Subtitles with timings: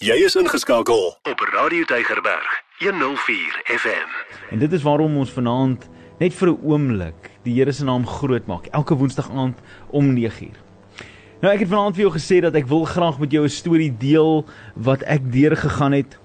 [0.00, 4.08] Jy is ingeskakel op Radio Tygerberg 104 FM.
[4.50, 5.82] En dit is waarom ons vanaand
[6.18, 8.66] net vir 'n oomblik die Here se naam groot maak.
[8.72, 9.58] Elke Woensdag aand
[9.90, 10.56] om 9uur.
[11.40, 13.96] Nou ek het vanaand vir jou gesê dat ek wil graag met jou 'n storie
[13.98, 16.18] deel wat ek deurgegaan het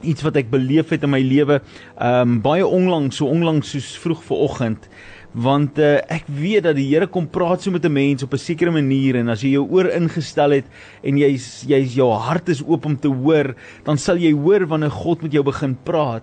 [0.00, 1.60] iets wat ek beleef het in my lewe
[1.98, 4.88] ehm um, baie onlangs so onlangs soos vroeg vanoggend
[5.34, 8.38] want uh, ek weet dat die Here kom praat so met 'n mens op 'n
[8.38, 10.64] sekere manier en as jy jou oor ingestel het
[11.02, 14.90] en jy's jy's jou hart is oop om te hoor, dan sal jy hoor wanneer
[14.90, 16.22] God met jou begin praat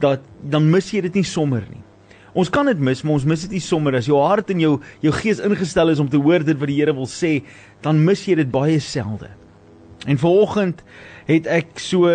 [0.00, 1.82] dat dan mis jy dit nie sommer nie.
[2.34, 4.80] Ons kan dit mis, maar ons mis dit nie sommer as jou hart en jou
[5.00, 7.42] jou gees ingestel is om te hoor dit wat die Here wil sê,
[7.82, 9.30] dan mis jy dit baie selde.
[10.06, 10.82] En vanoggend
[11.28, 12.08] het ek so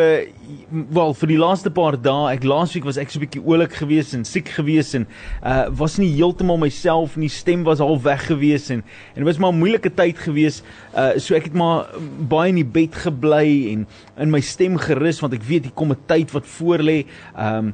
[0.89, 4.15] wel vir die laaste paar dae, ek laasweek was ek so 'n bietjie oulik geweest
[4.17, 5.05] en siek geweest en
[5.43, 8.81] uh was nie heeltemal myself nie, stem was al weg geweest en
[9.13, 10.63] en dit was maar 'n moeilike tyd geweest.
[10.95, 11.85] Uh so ek het maar
[12.27, 13.87] baie in die bed gebly en
[14.17, 17.05] in my stem gerus want ek weet hier kom 'n tyd wat voor lê.
[17.37, 17.73] Um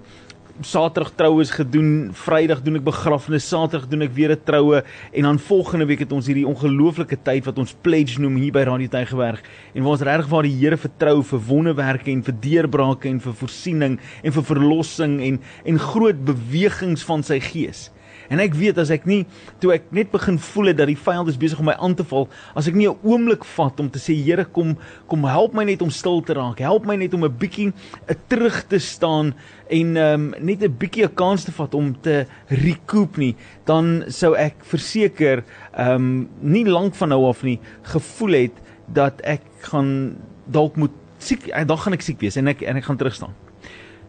[0.60, 4.82] Saterdag troues gedoen, Vrydag doen ek begrafnis, Saterdag doen ek weer 'n troue
[5.14, 8.66] en dan volgende week het ons hierdie ongelooflike tyd wat ons pledge noem hier by
[8.68, 9.40] Radio Tygerberg
[9.74, 13.34] en waar ons regtig waar die Here vertrou vir wonderwerke en vir deurbrake en vir
[13.34, 17.90] voorsiening en vir verlossing en en groot bewegings van sy gees.
[18.30, 19.24] En ek weet as ek nie
[19.62, 22.06] toe ek net begin voel het dat die vyand is besig om my aan te
[22.06, 24.78] val, as ek nie 'n oomblik vat om te sê Here kom
[25.08, 26.60] kom help my net om stil te raak.
[26.60, 29.34] Help my net om 'n bietjie 'n terug te staan
[29.70, 33.36] en um, net 'n bietjie 'n kans te vat om te recoup nie,
[33.66, 38.56] dan sou ek verseker ehm um, nie lank van nou af nie gevoel het
[38.94, 42.84] dat ek gaan dalk moet siek dan gaan ek siek wees en ek en ek
[42.84, 43.34] gaan terug staan.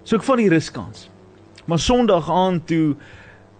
[0.04, 1.08] So ek vat die riskans.
[1.66, 2.96] Maar Sondag aand toe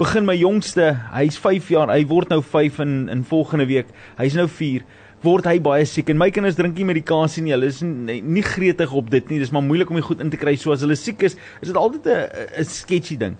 [0.00, 3.90] begin my jongste, hy's 5 jaar, hy word nou 5 in in volgende week.
[4.16, 4.86] Hy's nou 4
[5.20, 7.52] word hy baie siek en my kinders drink nie medikasie nie.
[7.52, 9.42] Hulle is nie, nie gretig op dit nie.
[9.42, 10.54] Dis maar moeilik om dit goed in te kry.
[10.56, 13.36] So as hulle siek is, is dit altyd 'n 'n sketchy ding.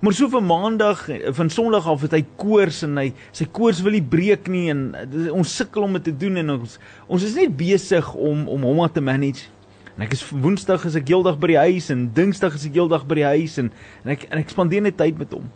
[0.00, 3.92] Maar so vir maandag van sonderdag af het hy koors en hy sy koors wil
[3.92, 4.94] nie breek nie en
[5.32, 8.88] ons sukkel om dit te doen en ons ons is net besig om om hom
[8.88, 9.50] te manage.
[9.96, 13.06] En ek is woensdag is ek heeldag by die huis en dinsdag is ek heeldag
[13.06, 13.72] by die huis en
[14.04, 15.50] en ek en ek spandeer net tyd met hom.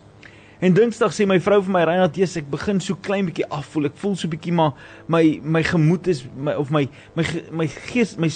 [0.63, 3.87] En Dinsdag sê my vrou vir my Reinhard, "Jesus, ek begin so klein bietjie afvoel.
[3.87, 4.75] Ek voel so bietjie maar
[5.09, 8.31] my my gemoed is my of my my my gees my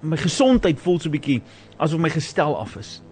[0.00, 1.42] my gesondheid voel so bietjie
[1.78, 3.02] asof my gestel af is."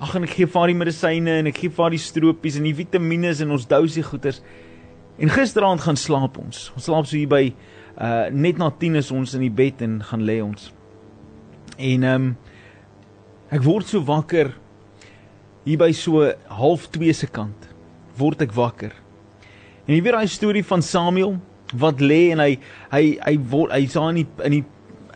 [0.00, 2.56] Ag en ek gee vir haar die medisyne en ek gee vir haar die stropies
[2.56, 4.42] en die vitamiene en ons dousie goeters.
[5.18, 6.72] En gisteraand gaan slaap ons.
[6.74, 7.54] Ons slaap so hier by
[8.00, 10.72] uh net na 10 is ons in die bed en gaan lê ons.
[11.78, 12.36] En ehm um,
[13.50, 14.52] ek word so wakker
[15.64, 17.68] hier by so half 2 se kant
[18.20, 18.92] word ek wakker.
[19.86, 21.36] En jy weet daai storie van Samuel
[21.80, 22.52] wat lê en hy
[22.92, 24.64] hy hy word hy staan in die in die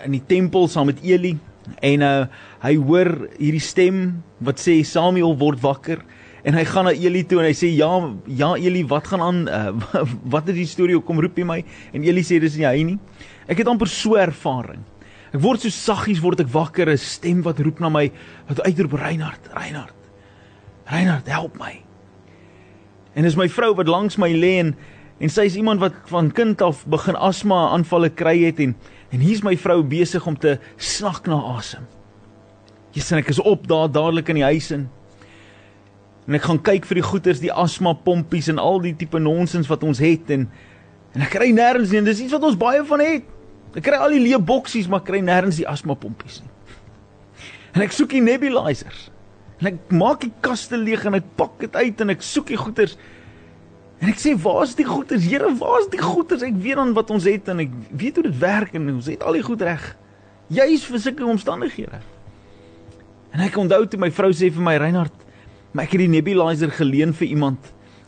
[0.05, 1.37] in die tempel saam met Eli
[1.84, 2.27] en uh
[2.65, 3.99] hy hoor hierdie stem
[4.44, 6.00] wat sê Samuel word wakker
[6.44, 7.91] en hy gaan na Eli toe en hy sê ja
[8.28, 9.72] ja Eli wat gaan aan uh,
[10.34, 11.61] wat is die storie hoekom roep jy my?
[11.97, 12.99] En Eli sê dis nie hy nie.
[13.49, 14.84] Ek het amper so ervaring.
[15.32, 18.11] Ek word so saggies word ek wakker 'n stem wat roep na my
[18.49, 20.04] wat uitroep Reinhard Reinhard
[20.91, 21.78] Reinhard, help my.
[23.15, 24.75] En dis my vrou wat langs my lê en
[25.22, 28.75] en sy is iemand wat van kind af begin asma aanvalle kry het en
[29.15, 31.84] en hier's my vrou besig om te snak na asem.
[32.94, 34.89] Jesus, ek is op daar dadelik in die huis in.
[36.27, 39.71] En ek gaan kyk vir die goeters, die asma pompies en al die tipe nonsens
[39.71, 40.49] wat ons het en
[41.15, 42.03] en ek kry nêrens nie.
[42.03, 43.31] Dis iets wat ons baie van het.
[43.78, 46.50] Ek kry al die leë boksies, maar kry nêrens die asma pompies nie.
[47.75, 49.14] En ek soek die nebulizers.
[49.63, 52.59] En ek maak die kaste leeg en ek pak dit uit en ek soek die
[52.59, 52.97] goeders.
[54.03, 55.25] En ek sê, "Waar is die goeders?
[55.25, 56.43] Here, waar is die goeders?
[56.43, 59.23] Ek weet dan wat ons het en ek weet hoe dit werk en ons het
[59.23, 59.97] al die goed reg.
[60.49, 62.01] Juis vir sulke omstandighede."
[63.33, 65.15] En ek onthou toe my vrou sê vir my, "Reinhard,
[65.73, 67.59] maar ek het die nebulizer geleen vir iemand,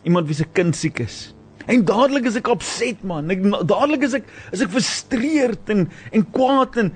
[0.04, 1.34] iemand wie se kind siek is."
[1.66, 3.30] En dadelik is ek opset man.
[3.30, 6.92] Ek dadelik is ek is ek frustreerd en en kwaad en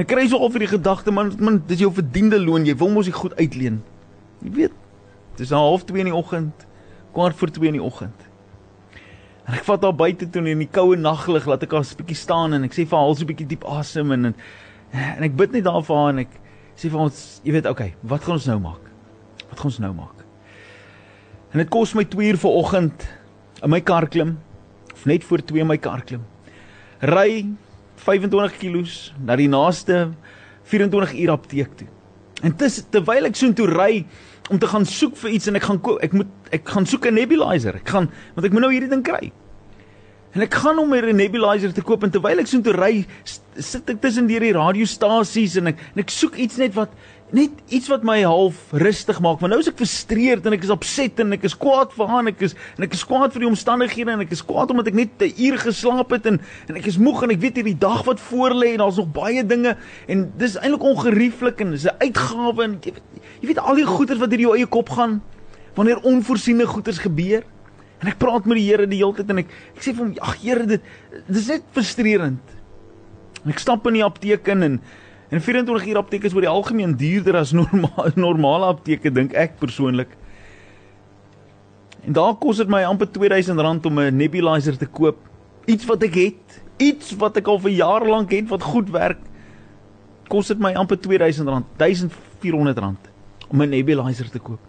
[0.00, 2.64] En ek kry so al vir die gedagte man, man, dis jou verdiende loon.
[2.64, 3.82] Jy wil mos die goed uitleen.
[4.40, 4.78] Jy weet,
[5.36, 6.64] dis nou half 2 in die oggend,
[7.12, 8.24] kwart voor 2 in die oggend.
[9.44, 12.16] En ek vat haar buite toe in die koue naglig, laat ek haar 'n bietjie
[12.16, 14.34] staan en ek sê vir haar, "Haal so 'n bietjie diep asem en, en
[15.18, 16.32] en ek bid net daar vir haar en ek
[16.76, 18.84] sê vir ons, jy weet, okay, wat gaan ons nou maak?
[19.50, 20.24] Wat gaan ons nou maak?
[21.52, 23.08] En dit kos my 2 uur vanoggend
[23.62, 24.38] in my kar klim
[24.94, 26.24] of net voor 2 in my kar klim.
[27.02, 27.52] Ry
[28.04, 28.84] 25 kg
[29.26, 30.10] na die naaste
[30.70, 31.88] 24 uur apteek toe.
[32.42, 33.92] En dis terwyl ek soontoe ry
[34.50, 37.14] om te gaan soek vir iets en ek gaan ek moet ek gaan soek 'n
[37.14, 37.76] nebulizer.
[37.76, 39.32] Ek gaan want ek moet nou hierdie ding kry.
[40.34, 43.06] En ek gaan om 'n nebulizer te koop en terwyl ek so toe ry,
[43.58, 46.90] sit ek tussen deur die radiostasies en ek en ek soek iets net wat
[47.36, 49.40] net iets wat my half rustig maak.
[49.42, 52.24] Want nou is ek frustreerd en ek is opset en ek is kwaad vir haar
[52.24, 54.90] en ek is en ek is kwaad vir die omstandighede en ek is kwaad omdat
[54.90, 57.78] ek net 'n uur geslaap het en en ek is moeg en ek weet hierdie
[57.78, 59.76] dag wat voor lê en daar's nog baie dinge
[60.08, 63.02] en dis eintlik ongerieflik en dis 'n uitgawe en jy weet,
[63.40, 65.22] jy weet al die goeters wat in jou eie kop gaan
[65.74, 67.44] wanneer onvoorsiene goeters gebeur.
[68.00, 70.14] En ek praat met die Here die hele tyd en ek ek sê vir hom,
[70.20, 70.82] "Ag Here, dit
[71.28, 72.40] dis net frustrerend."
[73.44, 74.80] En ek stap in die apteek in en
[75.30, 79.58] en 24 uur apteek is oor die algemeen duurder as normale normale apteke dink ek
[79.62, 80.16] persoonlik.
[82.06, 85.18] En daar kos dit my amper R2000 om 'n nebulizer te koop.
[85.66, 89.20] Iets wat ek het, iets wat ek al vir jare lank het wat goed werk.
[90.28, 93.10] Kos dit my amper R2000, R1400
[93.50, 94.60] om 'n nebulizer te koop.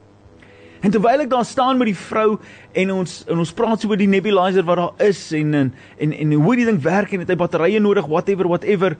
[0.82, 2.40] En terwyl ek daar staan met die vrou
[2.74, 6.14] en ons en ons praat so oor die nebulizer wat daar is en en en,
[6.14, 8.98] en hoe die ding werk en het hy batterye nodig whatever whatever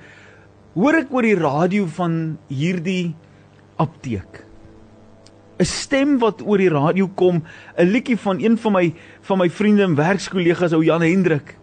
[0.74, 3.14] hoor ek oor die radio van hierdie
[3.82, 4.44] apteek
[5.60, 7.44] 'n stem wat oor die radio kom
[7.78, 11.58] 'n liedjie van een van my van my vriende en werkskollegas ou Jan Hendrik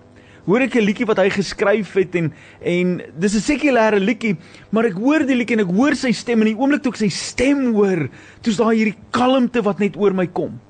[0.49, 2.33] hoor ek 'n liedjie wat hy geskryf het en
[2.65, 4.37] en dis 'n sekulêre liedjie,
[4.71, 6.97] maar ek hoor die liedjie en ek hoor sy stem en die oomblik toe ek
[6.97, 8.09] sy stem hoor,
[8.43, 10.61] toe's daar hierdie kalmte wat net oor my kom.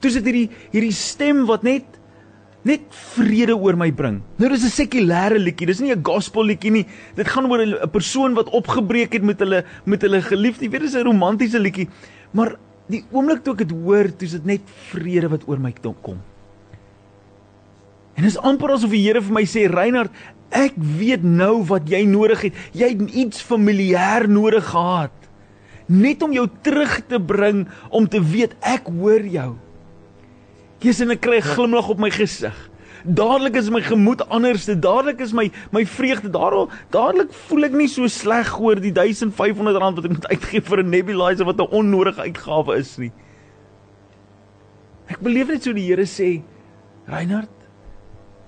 [0.00, 1.84] Toe's dit hierdie hierdie stem wat net
[2.62, 2.80] net
[3.14, 4.20] vrede oor my bring.
[4.38, 6.86] Nou dis 'n sekulêre liedjie, dis nie 'n gospel liedjie nie.
[7.16, 10.64] Dit gaan oor 'n persoon wat opgebreek het met hulle met hulle geliefde.
[10.64, 11.88] Jy weet dis 'n romantiese liedjie,
[12.32, 12.56] maar
[12.88, 14.60] die oomblik toe ek dit hoor, toe's dit net
[14.90, 15.72] vrede wat oor my
[16.02, 16.18] kom.
[18.14, 20.10] En dit is amper asof die Here vir my sê, Reinhard,
[20.50, 22.54] ek weet nou wat jy nodig het.
[22.76, 25.14] Jy het iets familier nodig gehad.
[25.86, 29.54] Net om jou terug te bring om te weet ek hoor jou.
[30.80, 32.56] Jesus en ek kry 'n glimlag op my gesig.
[33.04, 34.78] Dadelik is my gemoed anderste.
[34.78, 36.68] Dadelik is my my vreugde daarom.
[36.90, 40.82] Dadelik voel ek nie so sleg oor die 1500 rand wat ek moet uitgee vir
[40.82, 43.12] 'n nebulizer wat 'n onnodige uitgawe is nie.
[45.08, 46.42] Ek beleef net so die Here sê,
[47.08, 47.50] Reinhard,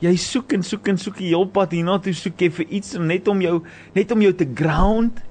[0.00, 3.29] jy soek en soek en soek die hele pad hiernatoe soek jy vir iets net
[3.29, 3.62] om jou
[3.94, 5.23] net om jou te ground.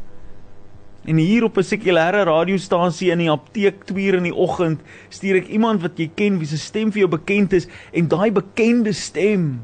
[1.05, 5.35] En hier op 'n sekulêre radiostasie in die apteek 2 uur in die oggend stuur
[5.35, 8.93] ek iemand wat jy ken wie se stem vir jou bekend is en daai bekende
[8.93, 9.61] stem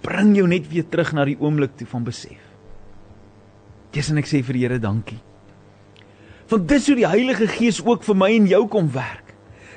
[0.00, 2.40] bring jou net weer terug na die oomblik toe van besef.
[3.92, 5.20] Jesus en ek sê vir die Here dankie.
[6.48, 9.25] Want dis hoe die Heilige Gees ook vir my en jou kom werk.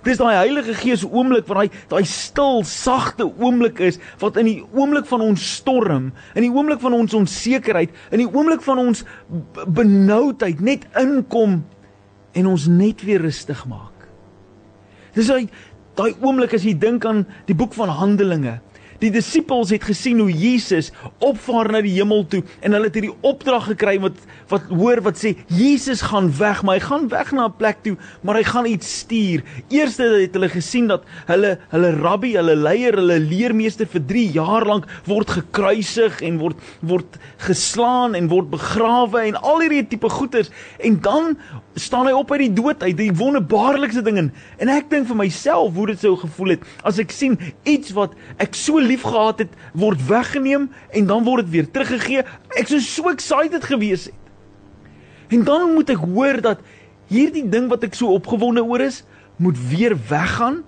[0.03, 4.59] Dis daai Heilige Gees oomblik waar daai daai stil, sagte oomblik is wat in die
[4.71, 9.03] oomblik van ons storm, in die oomblik van ons onsekerheid, in die oomblik van ons
[9.67, 11.61] benoudheid net inkom
[12.37, 14.07] en ons net weer rustig maak.
[15.17, 15.49] Dis daai
[15.99, 18.59] daai oomblik as jy dink aan die boek van Handelinge.
[18.99, 20.91] Die disippels het gesien hoe Jesus
[21.23, 24.17] opvaar na die hemel toe en hulle het hierdie opdrag gekry wat
[24.49, 27.95] wat hoor wat sê Jesus gaan weg, maar hy gaan weg na 'n plek toe,
[28.21, 29.43] maar hy gaan iets stuur.
[29.69, 34.65] Eerste het hulle gesien dat hulle hulle rabbi, hulle leier, hulle leermeester vir 3 jaar
[34.65, 40.49] lank word gekruisig en word word geslaan en word begrawe en al hierdie tipe goeters
[40.79, 41.37] en dan
[41.79, 44.29] staan hy op uit die dood uit, die wonderbaarlikste ding en,
[44.61, 47.37] en ek dink vir myself hoe dit sou gevoel het as ek sien
[47.67, 52.25] iets wat ek so lief gehad het word weggeneem en dan word dit weer teruggegee.
[52.59, 54.17] Ek sou so excited gewees het.
[55.29, 56.63] En dan moet ek hoor dat
[57.09, 59.03] hierdie ding wat ek so opgewonde oor is,
[59.37, 60.63] moet weer weggaan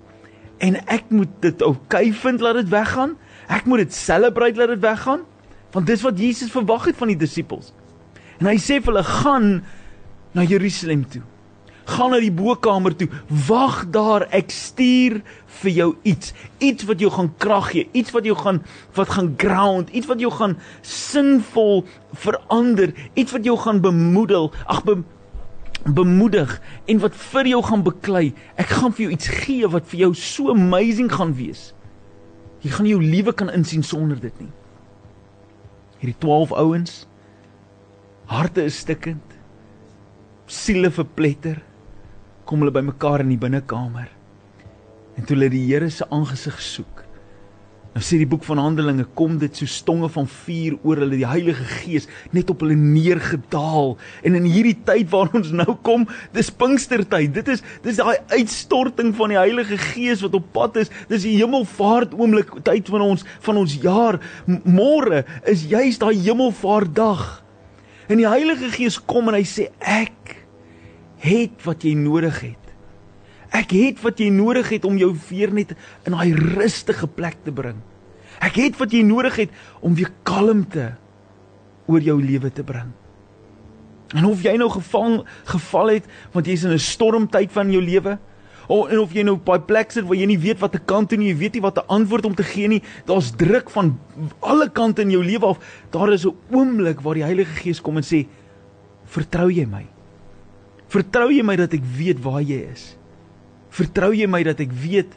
[0.61, 3.17] en ek moet dit oukei okay vind laat dit weggaan.
[3.51, 5.27] Ek moet dit celebrate laat dit weggaan
[5.71, 7.69] want dis wat Jesus verwag het van die disippels.
[8.41, 9.45] En hy sê vir hulle gaan
[10.33, 11.23] na Jerusalem toe
[11.91, 13.07] gaan na die bokkamer toe.
[13.47, 15.19] Wag daar, ek stuur
[15.61, 16.33] vir jou iets.
[16.63, 18.61] Iets wat jou gaan krag gee, iets wat jou gaan
[18.97, 21.83] wat gaan ground, iets wat jou gaan sinvol
[22.13, 24.51] verander, iets wat jou gaan bemoedel.
[24.65, 25.01] Ag be,
[25.81, 28.25] bemoedig en wat vir jou gaan beklei.
[28.61, 31.71] Ek gaan vir jou iets gee wat vir jou so amazing gaan wees.
[32.61, 34.51] Jy gaan jou lewe kan insien sonder dit nie.
[36.01, 36.99] Hierdie 12 ouens
[38.31, 39.30] harte is stikkend
[40.51, 41.61] siele verpletter
[42.45, 44.09] kom hulle bymekaar in die binnekamer.
[45.15, 47.05] En toe hulle die Here se aangesig soek.
[47.91, 51.27] Nou sê die boek van Handelinge kom dit so stonge van vuur oor hulle die
[51.27, 53.97] Heilige Gees net op hulle neergedaal.
[54.23, 56.05] En in hierdie tyd waar ons nou kom,
[56.35, 57.33] dis Pinkstertyd.
[57.35, 60.91] Dit is dis daai uitstorting van die Heilige Gees wat op pad is.
[61.11, 64.21] Dis die hemelvaart oomblik tyd van ons van ons jaar.
[64.47, 67.25] Môre is juis daai hemelvaartdag.
[68.07, 70.40] En die Heilige Gees kom en hy sê ek
[71.21, 72.57] het wat jy nodig het.
[73.51, 75.75] Ek het wat jy nodig het om jou weer net
[76.07, 77.77] in daai rustige plek te bring.
[78.41, 79.49] Ek het wat jy nodig het
[79.85, 80.93] om weer kalmte
[81.91, 82.89] oor jou lewe te bring.
[84.15, 88.17] En of jy nou geval geval het want jy's in 'n stormtyd van jou lewe,
[88.67, 90.79] of en of jy nou op 'n plek sit waar jy nie weet wat te
[90.79, 93.69] kant toe nie, jy weet nie wat 'n antwoord om te gee nie, daar's druk
[93.69, 93.99] van
[94.39, 95.59] alle kante in jou lewe af.
[95.89, 98.27] Daar is 'n oomblik waar die Heilige Gees kom en sê:
[99.05, 99.85] "Vertrou jy my?
[100.91, 102.91] Vertrou jy my dat ek weet waar jy is?
[103.71, 105.13] Vertrou jy my dat ek weet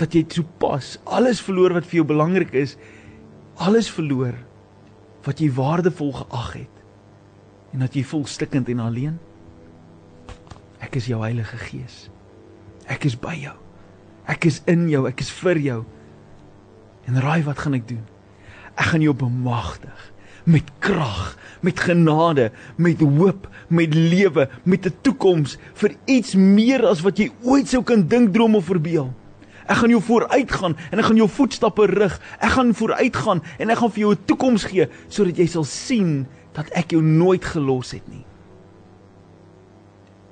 [0.00, 2.74] dat jy sopas alles verloor wat vir jou belangrik is,
[3.62, 4.34] alles verloor
[5.24, 6.80] wat jy waardevol geag het
[7.74, 9.14] en dat jy voel stikkend en alleen?
[10.82, 12.08] Ek is jou Heilige Gees.
[12.90, 13.54] Ek is by jou.
[14.30, 15.78] Ek is in jou, ek is vir jou.
[17.08, 18.02] En raai wat gaan ek doen?
[18.74, 20.10] Ek gaan jou bemagtig
[20.44, 27.00] met krag, met genade, met hoop, met lewe, met 'n toekoms vir iets meer as
[27.00, 29.12] wat jy ooit sou kan dink, droom of verbeel.
[29.66, 32.20] Ek gaan jou vooruitgaan en ek gaan jou voetstappe rig.
[32.38, 36.26] Ek gaan vooruitgaan en ek gaan vir jou 'n toekoms gee sodat jy sal sien
[36.52, 38.24] dat ek jou nooit gelos het nie.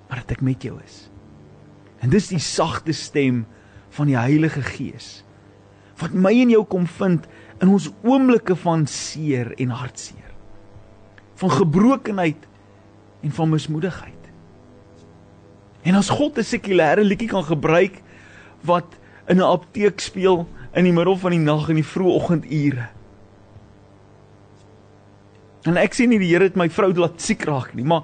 [0.09, 1.11] Maar dat ek met jou is.
[2.00, 3.47] En dis die sagte stem
[3.90, 5.25] van die Heilige Gees
[6.00, 7.26] wat my en jou kom vind
[7.62, 10.32] in ons oomblikke van seer en hartseer.
[11.34, 12.49] Van gebrokenheid
[13.22, 14.18] en van mismoedigheid.
[15.82, 18.02] En as God 'n sekulêre liedjie kan gebruik
[18.62, 18.87] wat
[19.26, 22.88] in 'n apteek speel in die middel van die nag en die vroeë oggendure.
[25.62, 28.02] En ek sien nie die Here het my vrou laat siek raak nie, maar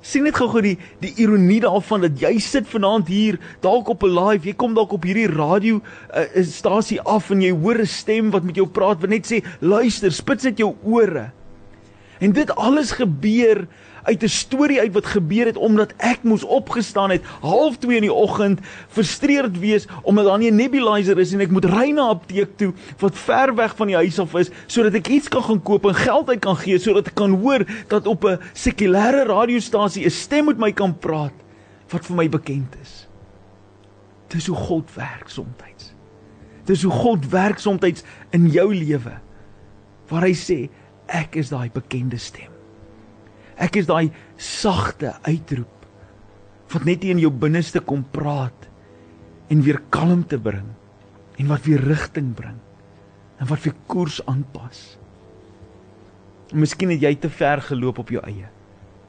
[0.00, 4.14] sien net gou-gou die die ironie daarvan dat jy sit vanaand hier dalk op 'n
[4.14, 5.80] live, jy kom dalk op hierdie radio
[6.14, 9.42] uh, stasie af en jy hoor 'n stem wat met jou praat wat net sê
[9.60, 11.30] luister, spits net jou ore.
[12.20, 13.66] En dit alles gebeur
[14.02, 18.02] uit 'n storie uit wat gebeur het omdat ek moes opgestaan het half 2 in
[18.02, 22.02] die oggend frustreerd wees omdat daar nie 'n nebulizer is en ek moet ry na
[22.02, 25.42] 'n apteek toe wat ver weg van die huis af is sodat ek iets kan
[25.42, 29.26] gaan koop en geld uit kan gee sodat ek kan hoor dat op 'n sekulêre
[29.26, 31.32] radiostasie 'n stem met my kan praat
[31.88, 33.08] wat vir my bekend is.
[34.28, 35.94] Dis hoe God werk soms.
[36.68, 39.14] Dis hoe God werk soms in jou lewe
[40.08, 40.58] waar hy sê
[41.06, 42.57] ek is daai bekende stem.
[43.58, 45.74] Ek is daai sagte uitroep
[46.72, 48.68] wat net in jou binneste kom praat
[49.48, 50.68] en weer kalmte bring
[51.40, 52.58] en wat weer rigting bring
[53.38, 54.98] en wat weer koers aanpas.
[56.52, 58.48] Miskien het jy te ver geloop op jou eie.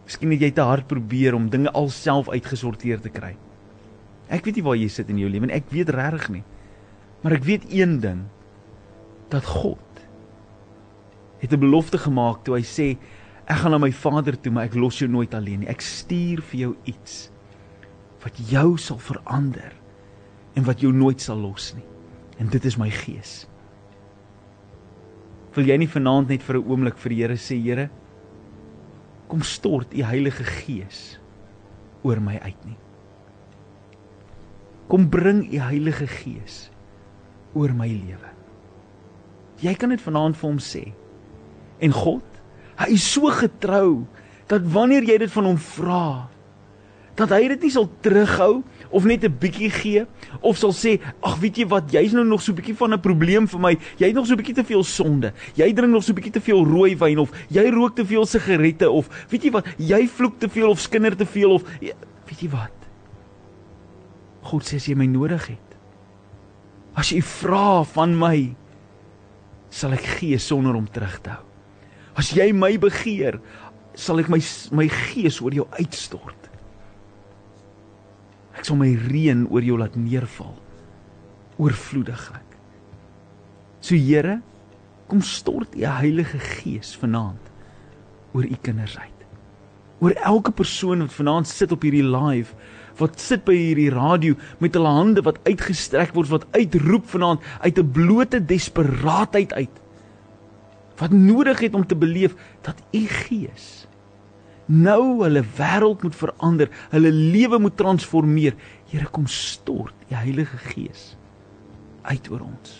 [0.07, 3.35] Miskien het jy te hard probeer om dinge alself uitgesorteer te kry.
[4.29, 6.45] Ek weet nie waar jy sit in jou lewe en ek weet regtig nie.
[7.23, 8.25] Maar ek weet een ding
[9.29, 9.83] dat God
[11.39, 12.97] het 'n belofte gemaak toe hy sê
[13.49, 15.69] Ek gaan na my Vader toe, maar ek los jou nooit alleen nie.
[15.71, 17.29] Ek stuur vir jou iets
[18.21, 19.73] wat jou sal verander
[20.59, 21.85] en wat jou nooit sal los nie.
[22.39, 23.47] En dit is my Gees.
[25.55, 27.89] Wil jy nie vanaand net vir 'n oomblik vir die Here sê, Here,
[29.27, 31.19] kom stort u Heilige Gees
[32.03, 32.77] oor my uit nie.
[34.87, 36.69] Kom bring u Heilige Gees
[37.53, 38.29] oor my lewe.
[39.61, 40.93] Jy kan dit vanaand vir hom sê.
[41.81, 42.28] En God
[42.79, 44.05] Hy is so getrou
[44.49, 46.29] dat wanneer jy dit van hom vra,
[47.19, 48.61] dat hy dit nie sal terughou
[48.95, 50.05] of net 'n bietjie gee
[50.41, 53.01] of sal sê, "Ag, weet jy wat, jy's nou nog so 'n bietjie van 'n
[53.01, 53.77] probleem vir my.
[53.97, 55.33] Jy het nog so 'n bietjie te veel sonde.
[55.55, 58.25] Jy drink nog so 'n bietjie te veel rooi wyn of jy rook te veel
[58.25, 61.63] sigarette of weet jy wat, jy vloek te veel of skinder te veel of
[62.25, 62.71] weet jy wat?
[64.41, 65.77] God sê as jy my nodig het,
[66.95, 68.55] as jy vra van my,
[69.69, 71.48] sal ek gee sonder om terug te hou.
[72.19, 73.39] As jy my begeer,
[73.95, 74.41] sal ek my
[74.75, 76.49] my gees oor jou uitstort.
[78.59, 80.57] Ek sal my reën oor jou laat neerval
[81.59, 82.55] oorvloediglik.
[83.83, 84.39] So Here,
[85.11, 87.49] kom stort u Heilige Gees vanaand
[88.35, 89.23] oor u kinders uit.
[89.99, 92.55] Oor elke persoon wat vanaand sit op hierdie live,
[92.99, 97.79] wat sit by hierdie radio met hulle hande wat uitgestrek word, wat uitroep vanaand uit
[97.79, 99.83] 'n blote desperaatheid uit
[100.99, 103.89] wat nodig het om te beleef dat u gees
[104.69, 108.53] nou hulle wêreld moet verander, hulle lewe moet transformeer.
[108.91, 111.15] Here kom stort die Heilige Gees
[112.05, 112.75] uit oor ons.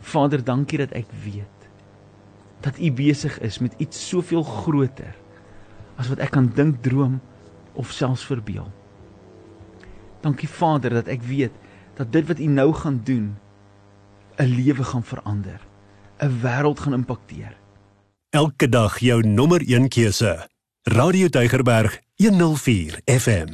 [0.00, 1.52] Vader, dankie dat ek weet
[2.64, 5.12] dat u besig is met iets soveel groter
[6.00, 7.20] as wat ek kan dink, droom
[7.76, 8.66] of selfs verbeel.
[10.24, 11.52] Dankie Vader dat ek weet
[12.00, 13.36] dat dit wat u nou gaan doen
[14.36, 15.60] 'n lewe gaan verander.
[16.18, 17.56] 'n wêreld gaan impakteer.
[18.30, 20.48] Elke dag jou nommer 1 keuse.
[20.82, 23.48] Radio Deugerberg 104 FM.